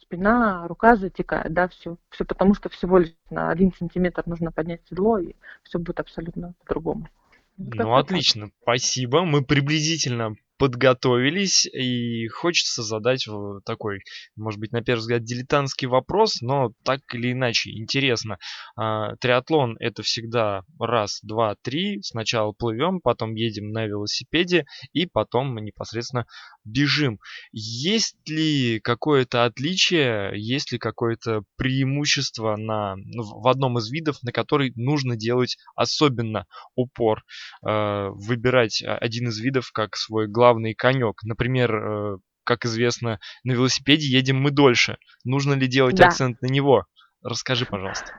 спина, 0.00 0.66
рука 0.68 0.96
затекает, 0.96 1.52
да, 1.52 1.68
все, 1.68 1.96
все 2.10 2.24
потому 2.24 2.54
что 2.54 2.68
всего 2.68 2.98
лишь 2.98 3.14
на 3.30 3.50
один 3.50 3.72
сантиметр 3.72 4.22
нужно 4.26 4.52
поднять 4.52 4.80
седло, 4.88 5.18
и 5.18 5.34
все 5.62 5.78
будет 5.78 6.00
абсолютно 6.00 6.54
по-другому. 6.64 7.08
Ну, 7.56 7.96
отлично, 7.96 8.50
спасибо. 8.62 9.24
Мы 9.24 9.42
приблизительно 9.42 10.36
подготовились, 10.58 11.66
и 11.66 12.26
хочется 12.28 12.82
задать 12.82 13.26
такой, 13.64 14.00
может 14.36 14.58
быть, 14.58 14.72
на 14.72 14.82
первый 14.82 15.00
взгляд, 15.00 15.24
дилетантский 15.24 15.86
вопрос, 15.86 16.40
но 16.40 16.72
так 16.84 17.00
или 17.14 17.32
иначе 17.32 17.70
интересно. 17.70 18.38
А, 18.76 19.14
триатлон 19.16 19.76
это 19.78 20.02
всегда 20.02 20.62
раз, 20.80 21.20
два, 21.22 21.54
три. 21.62 22.02
Сначала 22.02 22.52
плывем, 22.52 23.00
потом 23.00 23.34
едем 23.34 23.70
на 23.70 23.86
велосипеде, 23.86 24.66
и 24.92 25.06
потом 25.06 25.54
мы 25.54 25.60
непосредственно 25.60 26.26
бежим. 26.64 27.20
Есть 27.52 28.16
ли 28.28 28.80
какое-то 28.80 29.44
отличие, 29.44 30.32
есть 30.34 30.72
ли 30.72 30.78
какое-то 30.78 31.42
преимущество 31.56 32.56
на, 32.56 32.96
ну, 32.96 33.22
в 33.22 33.46
одном 33.46 33.78
из 33.78 33.90
видов, 33.90 34.22
на 34.22 34.32
который 34.32 34.72
нужно 34.74 35.16
делать 35.16 35.56
особенно 35.76 36.46
упор? 36.74 37.22
А, 37.64 38.08
выбирать 38.10 38.82
один 38.84 39.28
из 39.28 39.38
видов 39.38 39.70
как 39.72 39.96
свой 39.96 40.26
главный 40.26 40.47
главный 40.48 40.74
конек. 40.74 41.22
Например, 41.24 41.74
э, 41.74 42.18
как 42.44 42.64
известно, 42.64 43.18
на 43.44 43.52
велосипеде 43.52 44.06
едем 44.06 44.40
мы 44.40 44.50
дольше. 44.50 44.96
Нужно 45.24 45.54
ли 45.54 45.66
делать 45.66 45.96
да. 45.96 46.06
акцент 46.06 46.40
на 46.40 46.46
него? 46.46 46.86
Расскажи, 47.22 47.66
пожалуйста. 47.66 48.12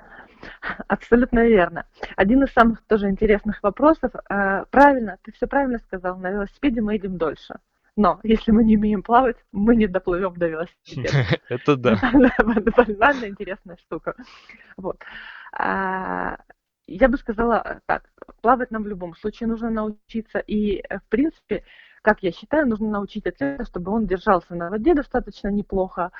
Абсолютно 0.88 1.45
верно. 1.45 1.86
Один 2.15 2.43
из 2.43 2.51
самых 2.53 2.86
тоже 2.86 3.09
интересных 3.09 3.63
вопросов. 3.63 4.12
Э, 4.29 4.65
правильно, 4.69 5.17
ты 5.24 5.31
все 5.31 5.48
правильно 5.48 5.79
сказал. 5.79 6.17
На 6.17 6.29
велосипеде 6.29 6.81
мы 6.81 6.93
едем 6.93 7.17
дольше. 7.17 7.55
Но 7.95 8.19
если 8.24 8.51
мы 8.51 8.63
не 8.63 8.77
умеем 8.77 9.01
плавать, 9.01 9.38
мы 9.51 9.75
не 9.75 9.88
доплывем 9.88 10.36
до 10.36 10.48
велосипеда. 10.48 11.09
Это 11.50 11.75
да. 11.75 12.00
Банально 13.00 13.25
интересная 13.25 13.77
штука. 13.77 14.15
Вот. 14.77 14.98
А, 15.51 16.38
я 16.86 17.07
бы 17.07 17.17
сказала 17.17 17.81
так, 17.88 18.03
плавать 18.41 18.71
нам 18.71 18.83
в 18.83 18.88
любом 18.88 19.15
случае 19.15 19.48
нужно 19.48 19.69
научиться. 19.71 20.39
И, 20.39 20.83
в 20.83 21.09
принципе, 21.09 21.63
как 22.01 22.23
я 22.23 22.31
считаю, 22.31 22.67
нужно 22.67 22.89
научить 22.89 23.25
атлета, 23.27 23.65
чтобы 23.65 23.91
он 23.91 24.07
держался 24.07 24.55
на 24.55 24.69
воде 24.69 24.93
достаточно 24.93 25.49
неплохо 25.49 26.11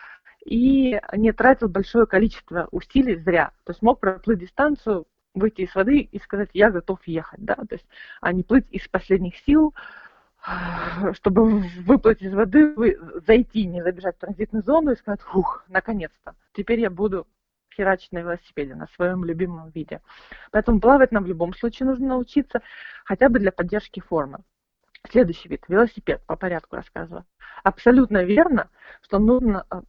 и 0.46 1.00
не 1.14 1.32
тратил 1.32 1.70
большое 1.70 2.06
количество 2.06 2.68
усилий 2.72 3.18
зря. 3.18 3.52
То 3.66 3.72
есть 3.72 3.82
мог 3.82 4.00
проплыть 4.00 4.40
дистанцию, 4.40 5.06
выйти 5.34 5.62
из 5.62 5.76
воды 5.76 6.00
и 6.00 6.20
сказать, 6.20 6.50
я 6.54 6.72
готов 6.72 7.00
ехать, 7.06 7.44
да, 7.44 7.56
то 7.56 7.76
есть, 7.76 7.86
а 8.22 8.34
не 8.34 8.44
плыть 8.44 8.66
из 8.72 8.88
последних 8.88 9.38
сил, 9.38 9.74
чтобы 11.14 11.60
выплыть 11.86 12.22
из 12.22 12.34
воды, 12.34 12.76
зайти, 13.28 13.66
не 13.66 13.82
забежать 13.84 14.16
в 14.18 14.20
транзитную 14.20 14.64
зону 14.64 14.92
и 14.92 14.98
сказать, 14.98 15.22
фух, 15.22 15.64
наконец-то, 15.68 16.36
теперь 16.54 16.80
я 16.80 16.90
буду 16.90 17.28
херачить 17.76 18.12
на 18.12 18.20
велосипеде, 18.20 18.76
на 18.76 18.88
своем 18.96 19.24
любимом 19.24 19.70
виде. 19.70 20.02
Поэтому 20.52 20.82
плавать 20.82 21.12
нам 21.12 21.24
в 21.24 21.28
любом 21.28 21.54
случае 21.54 21.88
нужно 21.88 22.08
научиться, 22.08 22.62
хотя 23.06 23.30
бы 23.30 23.40
для 23.40 23.52
поддержки 23.52 24.02
формы. 24.02 24.40
Следующий 25.08 25.50
вид, 25.50 25.64
велосипед, 25.68 26.22
по 26.26 26.36
порядку 26.36 26.76
рассказываю. 26.76 27.26
Абсолютно 27.64 28.24
верно, 28.24 28.70
что 29.02 29.18
нужно, 29.18 29.66
э, 29.72 29.82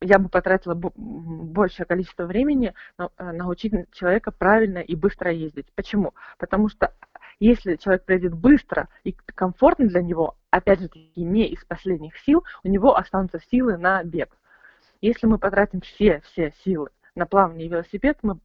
я 0.00 0.18
бы 0.18 0.28
потратила 0.28 0.74
большее 0.74 1.86
количество 1.86 2.24
времени 2.24 2.74
э, 2.98 3.08
научить 3.18 3.72
человека 3.92 4.32
правильно 4.32 4.78
и 4.78 4.96
быстро 4.96 5.30
ездить. 5.30 5.70
Почему? 5.74 6.14
Потому 6.38 6.68
что 6.68 6.92
если 7.40 7.76
человек 7.76 8.04
пройдет 8.04 8.34
быстро 8.34 8.88
и 9.02 9.12
комфортно 9.12 9.86
для 9.86 10.02
него, 10.02 10.36
опять 10.50 10.80
же 10.80 10.88
таки 10.88 11.12
не 11.16 11.48
из 11.48 11.64
последних 11.64 12.16
сил, 12.18 12.44
у 12.62 12.68
него 12.68 12.96
останутся 12.96 13.40
силы 13.50 13.76
на 13.76 14.02
бег. 14.02 14.36
Если 15.00 15.26
мы 15.26 15.38
потратим 15.38 15.82
все, 15.82 16.20
все 16.20 16.52
силы 16.64 16.88
на 17.14 17.26
плавание 17.26 17.66
и 17.66 17.70
велосипед, 17.70 18.18
мы 18.22 18.38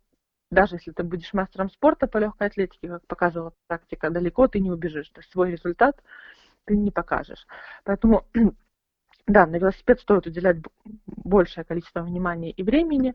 даже 0.51 0.75
если 0.75 0.91
ты 0.91 1.03
будешь 1.03 1.33
мастером 1.33 1.69
спорта 1.69 2.07
по 2.07 2.17
легкой 2.17 2.47
атлетике, 2.47 2.87
как 2.87 3.07
показывала 3.07 3.53
практика, 3.67 4.09
далеко 4.09 4.47
ты 4.47 4.59
не 4.59 4.71
убежишь. 4.71 5.09
То 5.09 5.19
есть 5.21 5.31
свой 5.31 5.51
результат 5.51 6.01
ты 6.65 6.75
не 6.75 6.91
покажешь. 6.91 7.45
Поэтому 7.83 8.25
да, 9.27 9.45
на 9.45 9.57
велосипед 9.57 9.99
стоит 9.99 10.25
уделять 10.25 10.57
большее 11.05 11.63
количество 11.63 12.01
внимания 12.01 12.51
и 12.51 12.63
времени, 12.63 13.13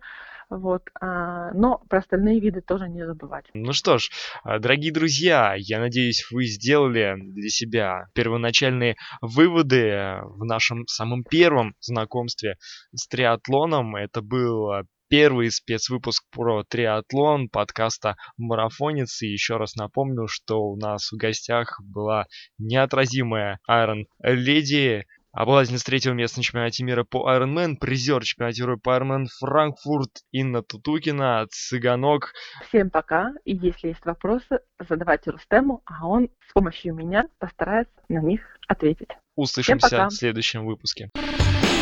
вот, 0.49 0.83
а, 1.01 1.53
но 1.53 1.79
про 1.89 1.99
остальные 1.99 2.39
виды 2.39 2.61
тоже 2.61 2.89
не 2.89 3.05
забывать. 3.05 3.47
Ну 3.55 3.73
что 3.73 3.99
ж, 3.99 4.11
а, 4.45 4.59
дорогие 4.61 4.93
друзья, 4.93 5.55
я 5.57 5.81
надеюсь, 5.81 6.27
вы 6.31 6.45
сделали 6.45 7.17
для 7.19 7.49
себя 7.49 8.07
первоначальные 8.15 8.97
выводы 9.21 10.21
в 10.23 10.45
нашем 10.45 10.87
самом 10.87 11.25
первом 11.25 11.75
знакомстве 11.81 12.57
с 12.95 13.09
триатлоном. 13.09 13.97
Это 13.97 14.23
был 14.23 14.85
первый 15.15 15.49
спецвыпуск 15.49 16.25
про 16.33 16.65
триатлон 16.65 17.49
подкаста 17.49 18.17
«Марафонец». 18.37 19.23
И 19.23 19.29
еще 19.29 19.59
раз 19.59 19.77
напомню, 19.77 20.27
что 20.27 20.61
у 20.61 20.77
нас 20.77 21.13
в 21.13 21.17
гостях 21.17 21.81
была 21.85 22.25
неотразимая 22.59 23.61
Iron 23.71 24.07
Леди, 24.19 25.05
обладательница 25.31 25.85
третьего 25.85 26.15
места 26.15 26.41
на 26.41 26.43
чемпионате 26.43 26.83
мира 26.83 27.05
по 27.05 27.33
Ironman, 27.33 27.77
призер 27.77 28.25
чемпионата 28.25 28.61
мира 28.61 28.77
по 28.77 28.91
Ironman 28.97 29.27
Франкфурт 29.39 30.11
Инна 30.33 30.65
Тутукина, 30.65 31.47
Цыганок. 31.49 32.33
Всем 32.67 32.91
пока, 32.91 33.31
и 33.45 33.55
если 33.55 33.89
есть 33.89 34.05
вопросы, 34.05 34.59
задавайте 34.81 35.31
Рустему, 35.31 35.83
а 35.85 36.09
он 36.09 36.29
с 36.49 36.53
помощью 36.53 36.93
меня 36.93 37.29
постарается 37.39 37.95
на 38.09 38.19
них 38.19 38.41
ответить. 38.67 39.11
Услышимся 39.37 40.09
в 40.09 40.11
следующем 40.11 40.67
выпуске. 40.67 41.09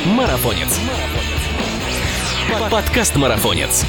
Марафонец. 0.05 0.79
Подкаст 2.59 3.16
Марафонец. 3.16 3.85